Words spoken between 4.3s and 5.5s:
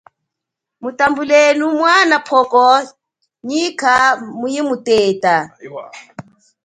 muyimuteta.